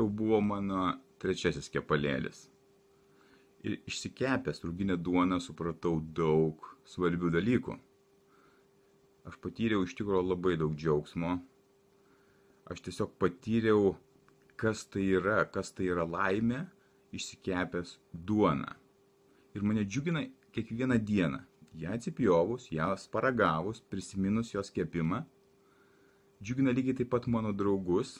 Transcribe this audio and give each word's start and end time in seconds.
Jau 0.00 0.06
buvo 0.08 0.38
mano 0.40 0.94
trečiasis 1.20 1.66
kepalėlis. 1.68 2.46
Ir 3.68 3.74
išsikepęs 3.90 4.62
ruginę 4.64 4.94
duoną 4.96 5.36
supratau 5.44 5.98
daug 6.16 6.64
svarbių 6.88 7.28
dalykų. 7.34 7.74
Aš 9.28 9.36
patyriau 9.44 9.84
iš 9.84 9.92
tikrųjų 9.98 10.22
labai 10.24 10.54
daug 10.62 10.72
džiaugsmo. 10.72 11.34
Aš 12.72 12.80
tiesiog 12.86 13.12
patyriau, 13.20 13.90
kas 14.56 14.86
tai 14.88 15.04
yra, 15.18 15.42
kas 15.44 15.74
tai 15.76 15.90
yra 15.92 16.08
laimė 16.08 16.62
išsikepęs 17.12 17.98
duoną. 18.14 18.72
Ir 19.52 19.68
mane 19.68 19.84
džiugina 19.84 20.24
kiekvieną 20.56 20.96
dieną. 20.96 21.42
Ja 21.76 21.92
atsipjovus, 21.92 22.70
ją 22.72 22.88
sparagavus, 23.04 23.84
prisiminus 23.92 24.54
jos 24.56 24.72
kepimą 24.72 25.26
džiugina 26.40 26.72
lygiai 26.72 26.96
taip 26.96 27.12
pat 27.12 27.28
mano 27.28 27.52
draugus 27.52 28.16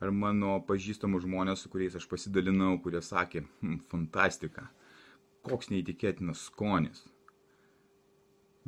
ar 0.00 0.12
mano 0.16 0.56
pažįstamus 0.68 1.26
žmonės, 1.26 1.64
su 1.64 1.70
kuriais 1.72 1.96
aš 1.98 2.06
pasidalinau, 2.08 2.78
kurie 2.84 3.02
sakė, 3.04 3.44
hm, 3.60 3.80
fantastika, 3.92 4.70
koks 5.46 5.70
neįtikėtinas 5.72 6.46
skonis. 6.48 7.04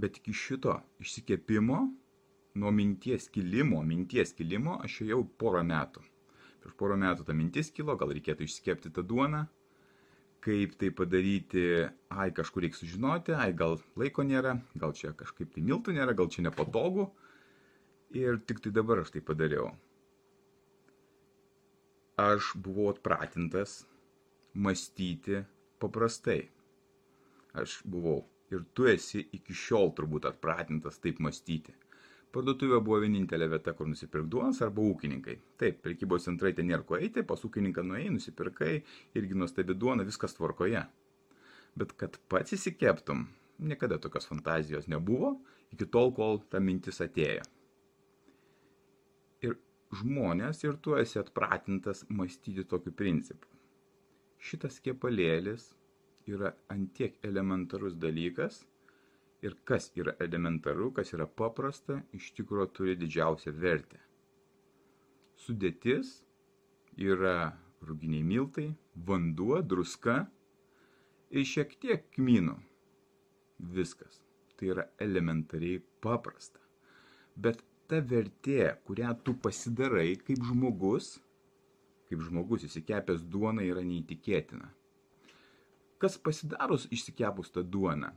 Bet 0.00 0.18
iki 0.20 0.34
šito 0.36 0.78
išsikepimo, 1.02 1.80
nuo 2.54 2.72
minties 2.72 3.28
kilimo, 3.32 3.80
minties 3.84 4.32
kilimo, 4.36 4.78
aš 4.84 5.02
jau 5.08 5.22
porą 5.40 5.62
metų. 5.68 6.04
Prieš 6.62 6.76
porą 6.78 6.96
metų 7.00 7.26
ta 7.26 7.34
mintis 7.36 7.72
kilo, 7.74 7.96
gal 7.98 8.12
reikėtų 8.14 8.46
išsikepti 8.46 8.92
tą 8.94 9.04
duoną, 9.06 9.46
kaip 10.42 10.74
tai 10.78 10.90
padaryti, 10.94 11.64
ai 12.10 12.28
kažkur 12.34 12.64
reikia 12.64 12.80
sužinoti, 12.80 13.34
ai 13.34 13.52
gal 13.56 13.78
laiko 13.98 14.24
nėra, 14.26 14.56
gal 14.78 14.94
čia 14.98 15.12
kažkaip 15.16 15.52
tai 15.54 15.62
miltų 15.64 15.94
nėra, 15.96 16.16
gal 16.18 16.28
čia 16.30 16.44
nepatogu. 16.48 17.08
Ir 18.12 18.42
tik 18.44 18.60
tai 18.60 18.74
dabar 18.74 19.00
aš 19.00 19.14
tai 19.14 19.22
padariau. 19.24 19.70
Aš 22.22 22.52
buvau 22.54 22.90
atpratintas 22.92 23.80
mąstyti 24.54 25.40
paprastai. 25.82 26.42
Aš 27.58 27.80
buvau 27.82 28.20
ir 28.54 28.60
tu 28.76 28.86
esi 28.86 29.24
iki 29.38 29.56
šiol 29.56 29.90
turbūt 29.96 30.28
atpratintas 30.30 31.00
taip 31.02 31.18
mąstyti. 31.24 31.74
Parduotuvė 32.32 32.78
buvo 32.86 33.00
vienintelė 33.02 33.48
vieta, 33.50 33.74
kur 33.76 33.88
nusipirk 33.90 34.28
duonas 34.34 34.60
arba 34.62 34.84
ūkininkai. 34.92 35.34
Taip, 35.60 35.80
prekybos 35.84 36.28
centrai 36.28 36.52
ten 36.56 36.70
nėra 36.70 36.86
ko 36.86 37.00
eiti, 37.00 37.24
pas 37.26 37.42
ūkininką 37.48 37.82
nuėjai, 37.88 38.12
nusipirkai, 38.14 38.76
irgi 39.18 39.40
nuostabi 39.42 39.76
duona, 39.76 40.06
viskas 40.06 40.38
tvarkoje. 40.38 40.84
Bet 41.74 41.96
kad 41.98 42.20
pats 42.30 42.54
įsikeptum, 42.54 43.26
niekada 43.58 43.98
tokios 43.98 44.30
fantazijos 44.30 44.86
nebuvo, 44.94 45.34
iki 45.74 45.90
tol, 45.90 46.14
kol 46.16 46.40
ta 46.54 46.62
mintis 46.62 47.02
atėjo 47.04 47.42
žmonės 50.00 50.64
ir 50.64 50.78
tu 50.84 50.96
esi 50.96 51.20
atpratintas 51.20 52.04
mąstyti 52.08 52.64
tokiu 52.68 52.92
principu. 52.96 53.48
Šitas 54.42 54.80
kepalėlis 54.82 55.68
yra 56.26 56.52
antiek 56.72 57.18
elementarus 57.26 57.94
dalykas 58.00 58.62
ir 59.42 59.56
kas 59.68 59.90
yra 59.98 60.14
elementaru, 60.22 60.90
kas 60.96 61.12
yra 61.14 61.26
paprasta, 61.26 62.00
iš 62.16 62.32
tikrųjų 62.38 62.68
turi 62.76 62.96
didžiausią 62.98 63.52
vertę. 63.58 64.00
Sudėtis 65.42 66.22
yra 66.96 67.52
ruginiai 67.82 68.22
miltai, 68.22 68.68
vanduo, 68.94 69.58
druska 69.62 70.22
ir 71.30 71.48
šiek 71.48 71.74
tiek 71.82 72.06
kmynų. 72.14 72.54
Viskas. 73.74 74.20
Tai 74.56 74.68
yra 74.74 74.84
elementariai 75.02 75.80
paprasta. 76.04 76.60
Bet 77.34 77.62
ta 77.92 78.00
vertė, 78.00 78.70
kurią 78.88 79.10
tu 79.20 79.34
pasidarai 79.44 80.14
kaip 80.24 80.40
žmogus, 80.48 81.18
kaip 82.08 82.22
žmogus 82.24 82.64
įsikepęs 82.64 83.26
duoną 83.34 83.66
yra 83.68 83.82
neįtikėtina. 83.84 84.70
Kas 86.00 86.16
pasidarus 86.16 86.88
išsikepus 86.96 87.52
tą 87.52 87.66
duoną, 87.74 88.14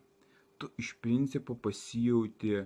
tu 0.57 0.71
iš 0.79 0.93
principo 1.03 1.57
pasijauti 1.67 2.63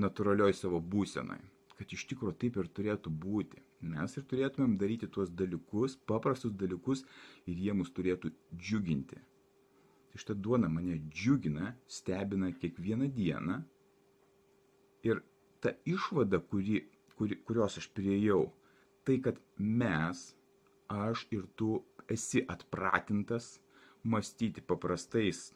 natūralioj 0.00 0.56
savo 0.56 0.80
būsenai, 0.80 1.38
kad 1.76 1.92
iš 1.92 2.08
tikrųjų 2.10 2.38
taip 2.40 2.56
ir 2.62 2.72
turėtų 2.80 3.12
būti. 3.12 3.60
Mes 3.92 4.16
ir 4.16 4.24
turėtumėm 4.32 4.80
daryti 4.80 5.06
tuos 5.12 5.28
dalykus, 5.30 6.00
paprastus 6.08 6.56
dalykus 6.58 7.04
ir 7.44 7.60
jie 7.60 7.76
mus 7.76 7.92
turėtų 7.94 8.32
džiuginti. 8.56 9.20
Tai 10.08 10.20
šitą 10.24 10.34
duoną 10.34 10.72
mane 10.72 10.96
džiugina, 11.12 11.74
stebina 11.86 12.50
kiekvieną 12.56 13.12
dieną 13.12 13.60
ir 15.06 15.20
ta 15.60 15.72
išvada, 15.84 16.40
kuri, 16.40 16.82
kuri, 17.18 17.38
kurios 17.44 17.78
aš 17.80 17.88
priejau, 17.94 18.48
tai 19.04 19.18
kad 19.22 19.40
mes, 19.58 20.34
aš 20.88 21.26
ir 21.34 21.46
tu 21.56 21.82
esi 22.08 22.44
atpratintas 22.48 23.58
mąstyti 24.04 24.62
paprastais, 24.64 25.50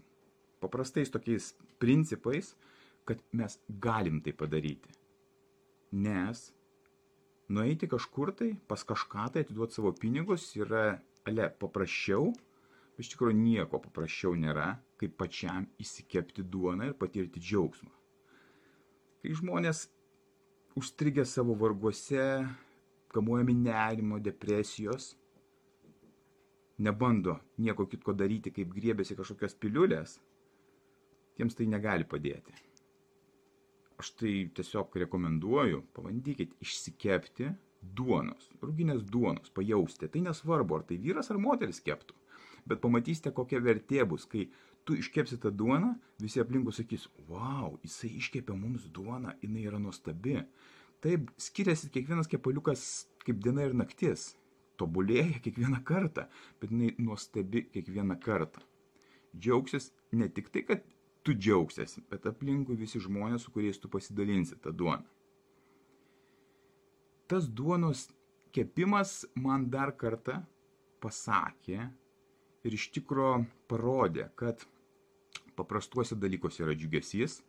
paprastais 0.61 1.11
tokiais 1.11 1.53
principais, 1.81 2.55
kad 3.05 3.23
mes 3.33 3.59
galim 3.69 4.21
tai 4.23 4.33
padaryti. 4.33 4.93
Nes 5.93 6.51
nueiti 7.49 7.89
kažkur 7.91 8.33
tai, 8.37 8.53
pas 8.69 8.85
kažką 8.85 9.29
tai 9.33 9.45
atiduoti 9.45 9.79
savo 9.79 9.93
pinigus 9.93 10.53
yra, 10.57 11.01
ale, 11.29 11.49
paprasčiau, 11.63 12.31
iš 12.99 13.13
tikrųjų 13.13 13.39
nieko 13.39 13.81
paprasčiau 13.83 14.37
nėra, 14.39 14.75
kaip 15.01 15.17
pačiam 15.19 15.67
įsikepti 15.83 16.45
duoną 16.47 16.91
ir 16.91 16.97
patirti 16.99 17.43
džiaugsmą 17.43 18.02
kai 19.23 19.35
žmonės 19.39 19.87
užstrigę 20.79 21.25
savo 21.29 21.55
varguose, 21.59 22.27
kamuojami 23.13 23.55
nerimo, 23.55 24.19
depresijos, 24.19 25.13
nebando 26.83 27.37
nieko 27.63 27.87
kitko 27.87 28.15
daryti, 28.17 28.51
kaip 28.55 28.73
griebėsi 28.75 29.17
kažkokios 29.19 29.55
piliulės, 29.63 30.17
tiems 31.39 31.55
tai 31.59 31.69
negali 31.71 32.09
padėti. 32.09 32.55
Aš 34.03 34.15
tai 34.19 34.33
tiesiog 34.57 34.97
rekomenduoju, 35.05 35.85
pabandykit 35.95 36.57
išsikepti 36.65 37.53
duonos, 37.83 38.49
ruginės 38.63 39.05
duonos, 39.07 39.53
pajausti. 39.55 40.09
Tai 40.11 40.25
nesvarbu, 40.27 40.81
ar 40.81 40.89
tai 40.89 40.99
vyras 41.03 41.31
ar 41.31 41.39
moteris 41.39 41.79
keptų, 41.85 42.17
bet 42.69 42.83
pamatysite, 42.83 43.33
kokia 43.35 43.61
vertė 43.63 44.05
bus, 44.09 44.27
kai 44.29 44.49
tu 44.85 44.97
iškepsi 44.99 45.39
tą 45.43 45.53
duoną, 45.55 45.95
visi 46.23 46.43
aplinkui 46.43 46.75
sakys, 46.75 47.09
wow, 47.29 47.77
jisai 47.85 48.13
iškepė 48.19 48.57
mums 48.59 48.89
duoną, 48.95 49.37
jinai 49.43 49.67
yra 49.71 49.81
nuostabi. 49.83 50.41
Taip, 51.03 51.31
skiriasi 51.41 51.91
kiekvienas 51.95 52.31
kepaliukas 52.31 52.85
kaip 53.27 53.43
diena 53.43 53.67
ir 53.67 53.75
naktis. 53.79 54.33
Tobulėja 54.81 55.43
kiekvieną 55.45 55.83
kartą, 55.87 56.27
bet 56.59 56.73
jinai 56.73 56.95
nuostabi 56.99 57.67
kiekvieną 57.75 58.17
kartą. 58.23 58.63
Džiaugsis 59.37 59.91
ne 60.17 60.29
tik 60.33 60.49
tai, 60.53 60.63
kad 60.67 60.87
tu 61.23 61.35
džiaugsiesi, 61.37 62.03
bet 62.11 62.27
aplinkui 62.27 62.77
visi 62.79 63.01
žmonės, 63.03 63.47
su 63.47 63.53
kuriais 63.55 63.79
tu 63.79 63.91
pasidalinsi 63.93 64.59
tą 64.63 64.73
duoną. 64.75 65.07
Tas 67.31 67.47
duonos 67.49 68.09
kepimas 68.53 69.23
man 69.39 69.69
dar 69.73 69.95
kartą 69.97 70.43
pasakė 71.03 71.87
ir 72.67 72.77
iš 72.77 72.89
tikro 72.95 73.45
parodė, 73.71 74.29
kad 74.39 74.65
paprastuose 75.59 76.17
dalykuose 76.19 76.63
yra 76.65 76.75
džiugesys, 76.77 77.41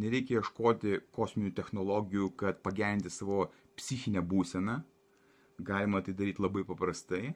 nereikia 0.00 0.40
ieškoti 0.40 1.00
kosminių 1.14 1.52
technologijų, 1.54 2.30
kad 2.40 2.60
pagerinti 2.64 3.12
savo 3.12 3.48
psichinę 3.78 4.22
būseną, 4.24 4.80
galima 5.58 6.02
tai 6.02 6.14
daryti 6.18 6.42
labai 6.42 6.64
paprastai. 6.66 7.34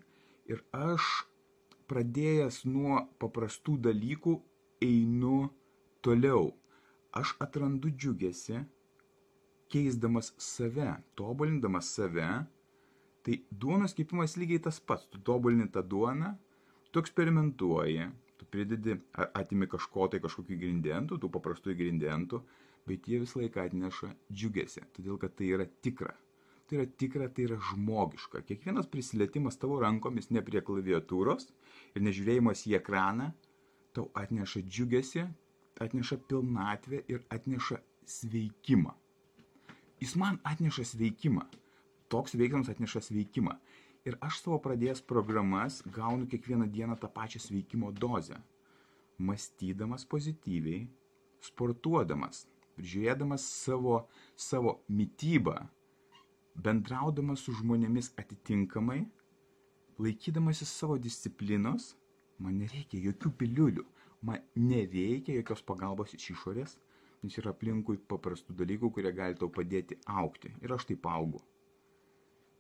Ir 0.49 0.65
aš 0.73 1.05
pradėjęs 1.91 2.65
nuo 2.69 3.05
paprastų 3.23 3.77
dalykų 3.89 4.35
einu 4.85 5.49
toliau. 6.05 6.53
Aš 7.17 7.35
atrandu 7.43 7.91
džiugesi, 7.91 8.63
keisdamas 9.73 10.33
save, 10.41 10.97
tobulindamas 11.19 11.93
save. 11.95 12.29
Tai 13.25 13.37
duonos 13.51 13.95
kepimas 13.97 14.37
lygiai 14.41 14.63
tas 14.69 14.79
pats. 14.81 15.09
Tu 15.13 15.21
tobulini 15.25 15.67
tą 15.73 15.83
duoną, 15.85 16.35
tu 16.91 17.03
eksperimentuoji, 17.03 18.07
tu 18.39 18.47
pridedi, 18.53 18.97
atimi 19.35 19.69
kažko 19.71 20.09
tai 20.13 20.23
kažkokių 20.25 20.57
ingredientų, 20.57 21.19
tų 21.23 21.31
paprastų 21.35 21.75
ingredientų, 21.75 22.41
bet 22.89 23.09
jie 23.11 23.21
visą 23.25 23.43
laiką 23.43 23.67
atneša 23.69 24.13
džiugesi, 24.33 24.87
todėl 24.97 25.19
kad 25.21 25.35
tai 25.37 25.53
yra 25.57 25.69
tikra. 25.85 26.15
Tai 26.69 26.81
yra 26.81 26.87
tikra, 27.01 27.27
tai 27.33 27.47
yra 27.49 27.57
žmogiška. 27.71 28.43
Kiekvienas 28.45 28.89
prisilietimas 28.93 29.57
tavo 29.61 29.79
rankomis 29.81 30.29
ne 30.31 30.43
prie 30.45 30.61
klaviatūros 30.65 31.49
ir 31.97 32.05
nežiūrėjimas 32.05 32.67
į 32.69 32.77
ekraną 32.81 33.31
tau 33.97 34.11
atneša 34.15 34.63
džiugesi, 34.69 35.25
atneša 35.81 36.19
pilnatvę 36.29 37.01
ir 37.09 37.23
atneša 37.33 37.81
sveikimą. 38.09 38.93
Jis 40.01 40.15
man 40.21 40.39
atneša 40.47 40.85
sveikimą. 40.93 41.47
Toks 42.13 42.37
veiksmas 42.39 42.69
atneša 42.73 43.03
sveikimą. 43.09 43.57
Ir 44.09 44.17
aš 44.25 44.39
savo 44.41 44.57
pradėjęs 44.65 45.03
programas 45.05 45.83
gaunu 45.93 46.29
kiekvieną 46.33 46.69
dieną 46.73 46.97
tą 46.97 47.11
pačią 47.13 47.43
sveikimo 47.45 47.91
dozę. 47.93 48.39
Mąstydamas 49.19 50.07
pozityviai, 50.09 50.87
sportuodamas, 51.45 52.47
žiūrėdamas 52.79 53.45
savo, 53.65 53.99
savo 54.37 54.79
mytybą, 54.89 55.57
bendraudamas 56.65 57.43
su 57.45 57.53
žmonėmis 57.59 58.13
atitinkamai, 58.23 59.03
laikydamasis 59.99 60.73
savo 60.81 60.97
disciplinos, 60.99 61.93
man 62.39 62.63
nereikia 62.63 63.03
jokių 63.11 63.35
piliulių, 63.43 63.85
man 64.23 64.47
nereikia 64.55 65.37
jokios 65.41 65.65
pagalbos 65.67 66.15
iš 66.15 66.31
išorės, 66.37 66.79
nes 67.23 67.39
yra 67.43 67.53
aplinkui 67.53 67.99
paprastų 68.11 68.57
dalykų, 68.63 68.93
kurie 68.95 69.13
gali 69.13 69.37
tau 69.39 69.51
padėti 69.51 69.99
aukti. 70.07 70.55
Ir 70.63 70.75
aš 70.79 70.87
taip 70.93 71.07
augu. 71.11 71.43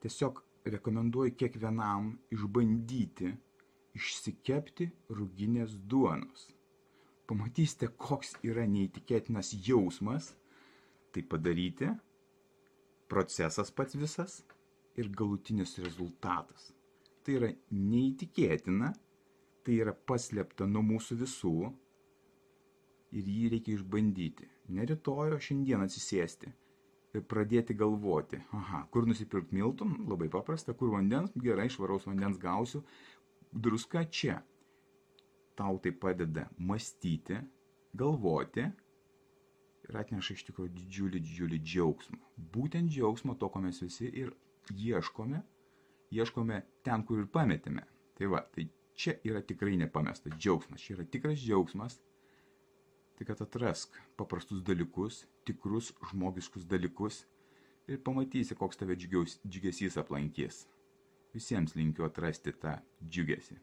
Tiesiog 0.02 0.42
rekomenduoju 0.75 1.35
kiekvienam 1.41 2.12
išbandyti 2.35 3.32
išsikepti 3.99 4.88
ruginės 5.19 5.75
duonos. 5.91 6.49
Pamatysite, 7.29 7.91
koks 8.00 8.37
yra 8.47 8.65
neįtikėtinas 8.70 9.53
jausmas 9.67 10.31
tai 11.12 11.25
padaryti, 11.32 11.91
procesas 13.09 13.73
pats 13.73 13.97
visas 13.99 14.38
ir 15.00 15.11
galutinis 15.20 15.76
rezultatas. 15.85 16.70
Tai 17.25 17.37
yra 17.41 17.50
neįtikėtina, 17.73 18.93
tai 19.65 19.81
yra 19.82 19.93
paslėpta 19.93 20.69
nuo 20.69 20.85
mūsų 20.94 21.19
visų 21.25 21.56
ir 23.19 23.29
jį 23.35 23.53
reikia 23.56 23.76
išbandyti. 23.76 24.49
Ne 24.73 24.88
rytoj, 24.88 25.35
o 25.37 25.43
šiandien 25.43 25.85
atsisėsti 25.85 26.53
pradėti 27.16 27.75
galvoti, 27.75 28.40
aha, 28.52 28.82
kur 28.93 29.06
nusipirkti 29.08 29.56
miltų, 29.56 29.88
labai 30.08 30.28
paprasta, 30.32 30.75
kur 30.76 30.93
vandens, 30.93 31.32
gerai, 31.40 31.69
švaraus 31.72 32.06
vandens 32.08 32.38
gausiu, 32.40 32.82
druska 33.52 34.05
čia. 34.10 34.43
Tau 35.58 35.78
tai 35.82 35.90
padeda 35.90 36.46
mąstyti, 36.58 37.40
galvoti 37.99 38.66
ir 39.88 40.00
atneša 40.02 40.37
iš 40.37 40.44
tikrųjų 40.50 40.75
didžiulį, 40.76 41.22
didžiulį 41.25 41.60
džiaugsmą. 41.64 42.19
Būtent 42.55 42.93
džiaugsmo 42.93 43.34
to, 43.40 43.49
ko 43.49 43.62
mes 43.64 43.81
visi 43.82 44.10
ir 44.12 44.34
ieškome, 44.70 45.40
ieškome 46.14 46.60
ten, 46.84 47.05
kur 47.08 47.25
ir 47.25 47.31
pametėme. 47.32 47.87
Tai 48.19 48.31
va, 48.34 48.44
tai 48.55 48.69
čia 48.99 49.16
yra 49.26 49.40
tikrai 49.46 49.78
nepamestas 49.81 50.37
džiaugsmas, 50.37 50.84
čia 50.84 50.99
yra 50.99 51.08
tikras 51.08 51.40
džiaugsmas, 51.40 51.99
tai 53.19 53.26
kad 53.26 53.41
atrask 53.43 53.97
paprastus 54.17 54.62
dalykus, 54.62 55.25
tikrus 55.44 55.91
žmogiškus 56.12 56.67
dalykus 56.70 57.25
ir 57.91 57.99
pamatysi, 58.06 58.55
koks 58.55 58.79
tave 58.79 58.94
džiugesys 58.94 59.99
aplankys. 59.99 60.67
Visiems 61.35 61.75
linkiu 61.76 62.06
atrasti 62.06 62.55
tą 62.55 62.79
džiugesį. 63.03 63.59